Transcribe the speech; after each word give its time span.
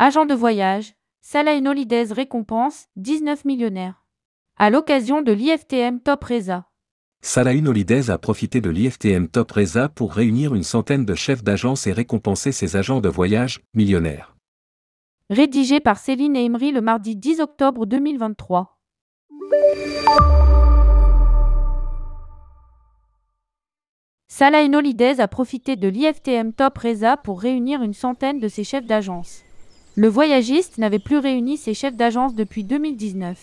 Agent 0.00 0.26
de 0.26 0.34
voyage, 0.34 0.94
Salah 1.22 1.56
Holidays 1.56 2.12
récompense 2.12 2.86
19 2.94 3.44
millionnaires. 3.44 4.04
À 4.56 4.70
l'occasion 4.70 5.22
de 5.22 5.32
l'IFTM 5.32 5.98
Top 5.98 6.22
Reza. 6.22 6.66
Salahin 7.20 7.66
Holidays 7.66 8.08
a 8.08 8.16
profité 8.16 8.60
de 8.60 8.70
l'IFTM 8.70 9.26
Top 9.26 9.50
Reza 9.50 9.88
pour 9.88 10.12
réunir 10.12 10.54
une 10.54 10.62
centaine 10.62 11.04
de 11.04 11.16
chefs 11.16 11.42
d'agence 11.42 11.88
et 11.88 11.92
récompenser 11.92 12.52
ses 12.52 12.76
agents 12.76 13.00
de 13.00 13.08
voyage, 13.08 13.58
millionnaires. 13.74 14.36
Rédigé 15.30 15.80
par 15.80 15.98
Céline 15.98 16.36
et 16.36 16.44
Emery 16.44 16.70
le 16.70 16.80
mardi 16.80 17.16
10 17.16 17.40
octobre 17.40 17.84
2023. 17.84 18.78
Salah 24.28 24.62
Holidays 24.62 25.18
a 25.18 25.26
profité 25.26 25.74
de 25.74 25.88
l'IFTM 25.88 26.52
Top 26.52 26.78
Reza 26.78 27.16
pour 27.16 27.40
réunir 27.40 27.82
une 27.82 27.94
centaine 27.94 28.38
de 28.38 28.46
ses 28.46 28.62
chefs 28.62 28.86
d'agence. 28.86 29.42
Le 30.00 30.06
voyagiste 30.06 30.78
n'avait 30.78 31.00
plus 31.00 31.18
réuni 31.18 31.56
ses 31.56 31.74
chefs 31.74 31.96
d'agence 31.96 32.36
depuis 32.36 32.62
2019. 32.62 33.36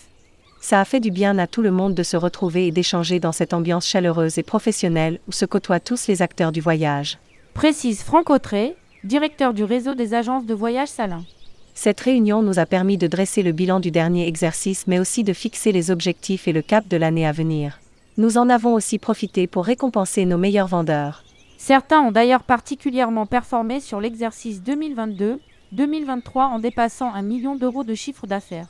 Ça 0.61 0.79
a 0.79 0.85
fait 0.85 1.01
du 1.01 1.11
bien 1.11 1.37
à 1.37 1.47
tout 1.47 1.61
le 1.61 1.69
monde 1.69 1.93
de 1.93 2.01
se 2.01 2.15
retrouver 2.15 2.67
et 2.67 2.71
d'échanger 2.71 3.19
dans 3.19 3.33
cette 3.33 3.53
ambiance 3.53 3.85
chaleureuse 3.85 4.37
et 4.37 4.43
professionnelle 4.43 5.19
où 5.27 5.33
se 5.33 5.43
côtoient 5.43 5.81
tous 5.81 6.07
les 6.07 6.21
acteurs 6.21 6.53
du 6.53 6.61
voyage. 6.61 7.17
Précise 7.53 8.03
Franck 8.03 8.29
Autré, 8.29 8.77
directeur 9.03 9.53
du 9.53 9.65
réseau 9.65 9.95
des 9.95 10.13
agences 10.13 10.45
de 10.45 10.53
voyage 10.53 10.87
Salin. 10.87 11.25
Cette 11.73 11.99
réunion 11.99 12.41
nous 12.41 12.57
a 12.57 12.65
permis 12.65 12.97
de 12.97 13.07
dresser 13.07 13.43
le 13.43 13.51
bilan 13.51 13.81
du 13.81 13.91
dernier 13.91 14.25
exercice 14.25 14.87
mais 14.87 14.99
aussi 14.99 15.25
de 15.25 15.33
fixer 15.33 15.73
les 15.73 15.91
objectifs 15.91 16.47
et 16.47 16.53
le 16.53 16.61
cap 16.61 16.87
de 16.87 16.95
l'année 16.95 17.27
à 17.27 17.33
venir. 17.33 17.81
Nous 18.15 18.37
en 18.37 18.47
avons 18.47 18.75
aussi 18.75 18.97
profité 18.97 19.45
pour 19.45 19.65
récompenser 19.65 20.23
nos 20.23 20.37
meilleurs 20.37 20.67
vendeurs. 20.69 21.25
Certains 21.57 21.99
ont 21.99 22.13
d'ailleurs 22.13 22.43
particulièrement 22.43 23.25
performé 23.25 23.81
sur 23.81 23.99
l'exercice 23.99 24.63
2022 24.63 25.41
2023 25.71 26.45
en 26.45 26.59
dépassant 26.59 27.13
un 27.13 27.21
million 27.21 27.55
d'euros 27.55 27.83
de 27.83 27.95
chiffre 27.95 28.27
d'affaires. 28.27 28.67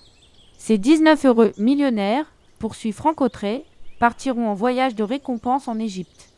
Ces 0.57 0.77
19 0.77 1.25
heureux 1.25 1.53
millionnaires, 1.57 2.25
poursuit 2.59 2.91
Franck 2.91 3.21
Autré, 3.21 3.65
partiront 3.99 4.49
en 4.49 4.53
voyage 4.53 4.95
de 4.95 5.03
récompense 5.03 5.67
en 5.67 5.79
Égypte. 5.79 6.29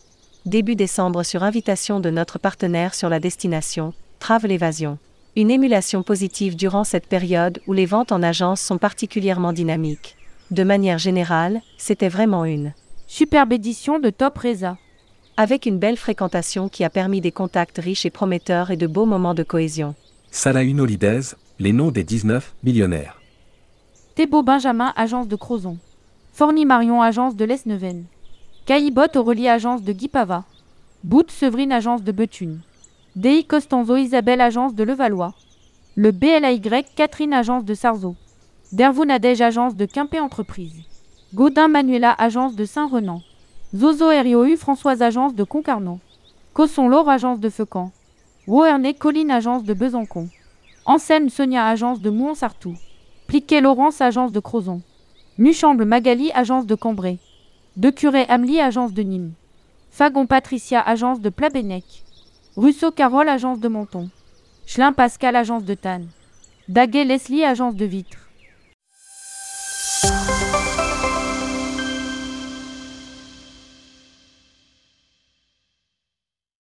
Début 0.45 0.75
décembre 0.75 1.23
sur 1.23 1.44
invitation 1.44 1.99
de 1.99 2.09
notre 2.09 2.39
partenaire 2.39 2.95
sur 2.95 3.09
la 3.09 3.19
destination, 3.19 3.94
Travel 4.19 4.52
Evasion. 4.52 4.97
Une 5.36 5.52
émulation 5.52 6.03
positive 6.03 6.55
durant 6.55 6.83
cette 6.83 7.08
période 7.08 7.61
où 7.67 7.73
les 7.73 7.86
ventes 7.86 8.11
en 8.11 8.23
agence 8.23 8.61
sont 8.61 8.77
particulièrement 8.77 9.53
dynamiques. 9.53 10.16
De 10.49 10.64
manière 10.64 10.97
générale, 10.97 11.61
c'était 11.77 12.09
vraiment 12.09 12.45
une 12.45 12.73
superbe 13.05 13.53
édition 13.53 13.99
de 13.99 14.09
Top 14.09 14.38
Reza. 14.38 14.77
Avec 15.36 15.66
une 15.66 15.77
belle 15.77 15.97
fréquentation 15.97 16.69
qui 16.69 16.83
a 16.83 16.89
permis 16.89 17.21
des 17.21 17.31
contacts 17.31 17.77
riches 17.77 18.05
et 18.05 18.09
prometteurs 18.09 18.71
et 18.71 18.77
de 18.77 18.88
beaux 18.88 19.05
moments 19.05 19.36
de 19.36 19.44
cohésion. 19.44 19.94
Salahin 20.31 20.78
Holidays, 20.80 21.36
les 21.59 21.73
noms 21.73 21.92
des 21.92 22.03
19 22.03 22.53
millionnaires. 22.64 23.20
Thébault 24.16 24.44
Benjamin, 24.44 24.94
agence 24.95 25.28
de 25.28 25.36
Crozon. 25.36 25.78
Forny 26.33 26.66
Marion, 26.66 27.02
agence 27.02 27.36
de 27.36 27.45
Lesneven. 27.45 28.06
Caillibot 28.66 29.16
Aurélie, 29.16 29.48
agence 29.48 29.81
de 29.81 29.94
Guipava. 29.94 30.44
Bout 31.03 31.30
Severine, 31.31 31.72
agence 31.72 32.03
de 32.03 32.11
Bethune. 32.11 32.59
Dei 33.16 33.44
Costanzo 33.44 33.95
Isabelle, 33.95 34.42
agence 34.42 34.75
de 34.75 34.83
Levallois. 34.83 35.33
Le 35.95 36.11
BLAY 36.11 36.61
Catherine, 36.95 37.33
agence 37.33 37.64
de 37.66 37.73
Sarzeau. 37.73 38.16
Dervaux 38.72 39.05
Nadège, 39.05 39.42
agence 39.42 39.75
de 39.75 39.86
Quimper 39.86 40.23
Entreprise. 40.23 40.83
Gaudin 41.33 41.67
Manuela, 41.67 42.14
agence 42.20 42.55
de 42.55 42.66
Saint-Renan. 42.66 43.22
Zozo 43.75 44.09
RIOU 44.09 44.58
Françoise, 44.58 45.02
agence 45.02 45.33
de 45.33 45.44
Concarneau. 45.44 46.00
Cosson 46.53 46.88
Laure, 46.89 47.09
agence 47.09 47.39
de 47.39 47.50
Feucan. 47.50 47.92
Woerney 48.47 48.95
Colline, 48.95 49.29
agence 49.29 49.63
de 49.63 49.73
Besançon. 49.73 50.29
Enseigne 50.85 51.29
Sonia, 51.29 51.67
agence 51.67 51.99
de 51.99 52.09
Mouan-Sartou. 52.09 52.75
Pliquet 53.27 53.59
Laurence, 53.59 53.99
agence 53.99 54.31
de 54.31 54.39
Crozon. 54.39 54.81
Nuchamble 55.37 55.83
Magali, 55.83 56.31
agence 56.33 56.65
de 56.65 56.73
Cambrai. 56.73 57.19
De 57.75 57.89
Curé 57.89 58.25
Amelie, 58.30 58.61
agence 58.61 58.93
de 58.93 59.03
Nîmes. 59.03 59.33
Fagon 59.91 60.25
Patricia, 60.25 60.80
agence 60.80 61.19
de 61.19 61.30
Plabennec. 61.30 62.05
Russo 62.55 62.89
Carole, 62.89 63.27
agence 63.27 63.59
de 63.59 63.67
Menton. 63.67 64.09
Schlin 64.65 64.93
Pascal, 64.93 65.36
agence 65.36 65.65
de 65.65 65.73
Tannes. 65.73 66.07
Daguet 66.69 67.03
Leslie, 67.03 67.43
agence 67.43 67.75
de 67.75 67.86
Vitre. 67.86 68.27